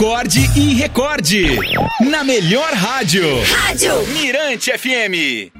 [0.00, 1.58] acorde e recorde.
[2.10, 3.22] Na melhor rádio.
[3.44, 5.52] Rádio Mirante FM.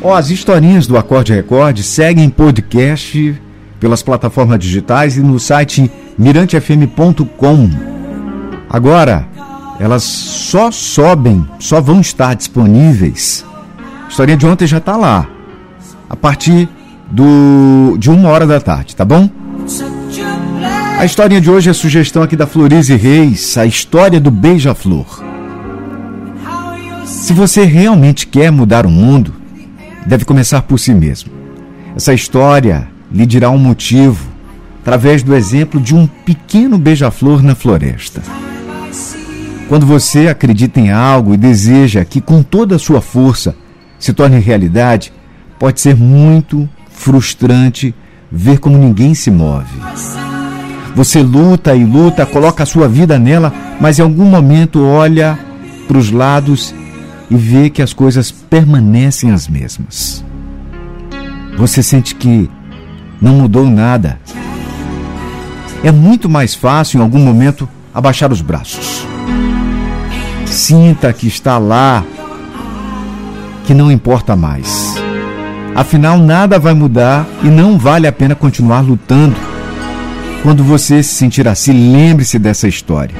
[0.00, 3.38] Ó, as historinhas do Acorde Record seguem em podcast
[3.78, 7.68] pelas plataformas digitais e no site mirantefm.com.
[8.70, 9.28] Agora,
[9.80, 13.46] elas só sobem, só vão estar disponíveis.
[14.04, 15.26] A historinha de ontem já está lá.
[16.08, 16.68] A partir
[17.10, 19.30] do, de uma hora da tarde, tá bom?
[20.98, 25.24] A historinha de hoje é sugestão aqui da Florize Reis, a história do beija-flor.
[27.06, 29.32] Se você realmente quer mudar o mundo,
[30.04, 31.32] deve começar por si mesmo.
[31.96, 34.28] Essa história lhe dirá um motivo
[34.82, 38.20] através do exemplo de um pequeno beija-flor na floresta.
[39.70, 43.54] Quando você acredita em algo e deseja que com toda a sua força
[44.00, 45.12] se torne realidade,
[45.60, 47.94] pode ser muito frustrante
[48.32, 49.80] ver como ninguém se move.
[50.96, 55.38] Você luta e luta, coloca a sua vida nela, mas em algum momento olha
[55.86, 56.74] para os lados
[57.30, 60.24] e vê que as coisas permanecem as mesmas.
[61.56, 62.50] Você sente que
[63.22, 64.18] não mudou nada.
[65.84, 69.06] É muito mais fácil em algum momento abaixar os braços.
[70.70, 72.04] Sinta que está lá,
[73.66, 74.94] que não importa mais.
[75.74, 79.34] Afinal, nada vai mudar e não vale a pena continuar lutando.
[80.44, 83.16] Quando você se sentir assim, lembre-se dessa história.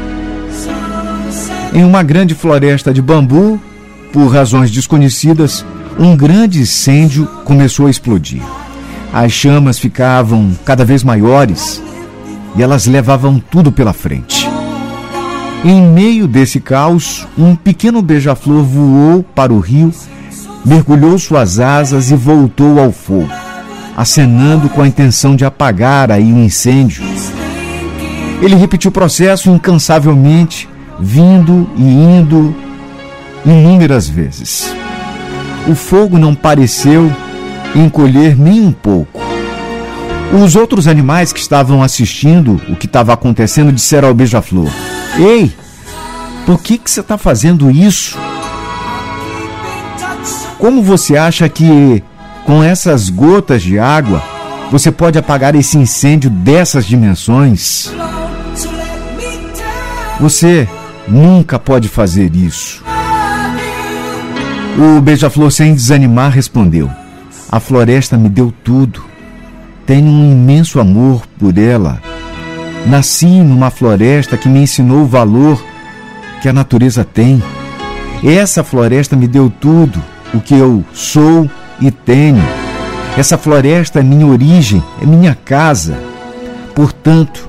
[1.74, 3.60] Em uma grande floresta de bambu,
[4.12, 5.66] por razões desconhecidas,
[5.98, 8.42] um grande incêndio começou a explodir.
[9.12, 11.82] As chamas ficavam cada vez maiores
[12.54, 14.39] e elas levavam tudo pela frente.
[15.62, 19.92] Em meio desse caos, um pequeno beija-flor voou para o rio,
[20.64, 23.28] mergulhou suas asas e voltou ao fogo,
[23.94, 27.04] acenando com a intenção de apagar aí o incêndio.
[28.40, 30.66] Ele repetiu o processo incansavelmente,
[30.98, 32.54] vindo e indo
[33.44, 34.74] inúmeras vezes.
[35.68, 37.12] O fogo não pareceu
[37.74, 39.20] encolher nem um pouco.
[40.42, 44.70] Os outros animais que estavam assistindo o que estava acontecendo disseram ao beija-flor:
[45.18, 45.52] Ei,
[46.46, 48.18] por que, que você está fazendo isso?
[50.58, 52.02] Como você acha que
[52.44, 54.22] com essas gotas de água
[54.70, 57.92] você pode apagar esse incêndio dessas dimensões?
[60.20, 60.68] Você
[61.08, 62.84] nunca pode fazer isso.
[64.78, 66.90] O beija-flor, sem desanimar, respondeu:
[67.50, 69.02] A floresta me deu tudo.
[69.86, 72.00] Tenho um imenso amor por ela.
[72.86, 75.62] Nasci numa floresta que me ensinou o valor
[76.40, 77.42] que a natureza tem.
[78.24, 80.02] Essa floresta me deu tudo,
[80.34, 81.48] o que eu sou
[81.80, 82.42] e tenho.
[83.16, 85.98] Essa floresta é minha origem, é minha casa.
[86.74, 87.48] Portanto,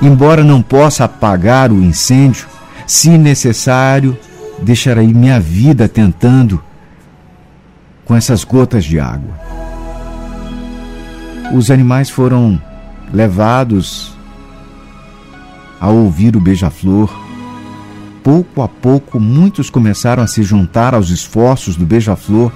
[0.00, 2.46] embora não possa apagar o incêndio,
[2.86, 4.16] se necessário,
[4.62, 6.62] deixarei minha vida tentando
[8.04, 9.34] com essas gotas de água.
[11.52, 12.60] Os animais foram
[13.12, 14.13] levados
[15.80, 17.12] a ouvir o beija-flor.
[18.22, 22.50] Pouco a pouco, muitos começaram a se juntar aos esforços do beija-flor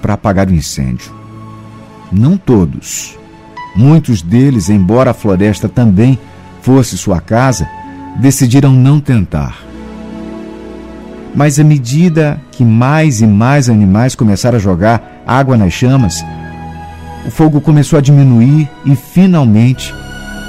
[0.00, 1.12] para apagar o incêndio.
[2.12, 3.18] Não todos.
[3.74, 6.18] Muitos deles, embora a floresta também
[6.62, 7.68] fosse sua casa,
[8.20, 9.58] decidiram não tentar.
[11.34, 16.24] Mas à medida que mais e mais animais começaram a jogar água nas chamas,
[17.26, 19.92] o fogo começou a diminuir e finalmente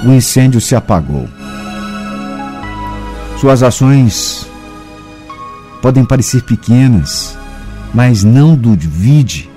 [0.04, 1.35] o incêndio se apagou.
[3.40, 4.48] Suas ações
[5.82, 7.38] podem parecer pequenas,
[7.92, 9.50] mas não duvide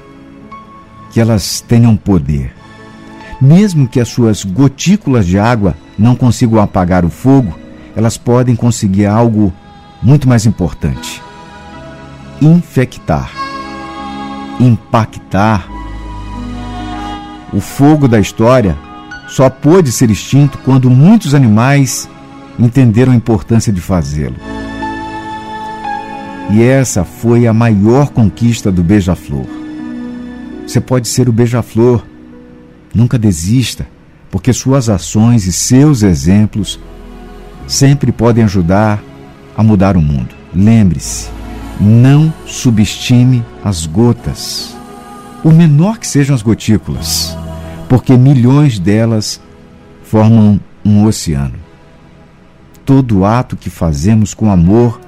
[1.12, 2.54] que elas tenham poder.
[3.42, 7.58] Mesmo que as suas gotículas de água não consigam apagar o fogo,
[7.96, 9.54] elas podem conseguir algo
[10.04, 11.22] muito mais importante:
[12.42, 13.32] infectar,
[14.60, 15.66] impactar.
[17.54, 18.78] O fogo da história
[19.28, 22.10] só pôde ser extinto quando muitos animais
[22.60, 24.36] entenderam a importância de fazê-lo.
[26.52, 29.46] E essa foi a maior conquista do beija-flor.
[30.66, 32.04] Você pode ser o beija-flor.
[32.94, 33.88] Nunca desista,
[34.32, 36.80] porque suas ações e seus exemplos
[37.68, 39.02] sempre podem ajudar
[39.56, 40.36] a mudar o mundo.
[40.54, 41.30] Lembre-se,
[41.80, 44.76] não subestime as gotas,
[45.44, 47.38] por menor que sejam as gotículas,
[47.88, 49.40] porque milhões delas
[50.04, 51.69] formam um oceano.
[52.90, 55.00] Todo ato que fazemos com amor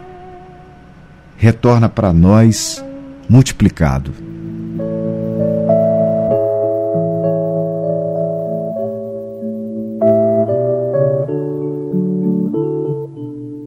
[1.36, 2.86] retorna para nós
[3.28, 4.14] multiplicado.